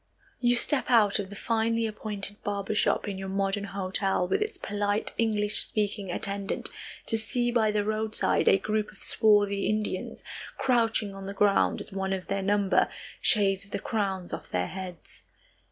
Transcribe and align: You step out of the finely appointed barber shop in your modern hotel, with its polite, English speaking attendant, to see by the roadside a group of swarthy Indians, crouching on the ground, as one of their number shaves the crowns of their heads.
You 0.39 0.55
step 0.55 0.89
out 0.89 1.19
of 1.19 1.29
the 1.29 1.35
finely 1.35 1.85
appointed 1.85 2.41
barber 2.43 2.73
shop 2.73 3.07
in 3.07 3.19
your 3.19 3.29
modern 3.29 3.65
hotel, 3.65 4.27
with 4.27 4.41
its 4.41 4.57
polite, 4.57 5.13
English 5.19 5.63
speaking 5.63 6.09
attendant, 6.11 6.69
to 7.05 7.19
see 7.19 7.51
by 7.51 7.69
the 7.69 7.83
roadside 7.83 8.47
a 8.47 8.57
group 8.57 8.91
of 8.91 9.03
swarthy 9.03 9.67
Indians, 9.67 10.23
crouching 10.57 11.13
on 11.13 11.27
the 11.27 11.35
ground, 11.35 11.81
as 11.81 11.91
one 11.91 12.13
of 12.13 12.25
their 12.25 12.41
number 12.41 12.89
shaves 13.21 13.69
the 13.69 13.77
crowns 13.77 14.33
of 14.33 14.49
their 14.49 14.69
heads. 14.69 15.27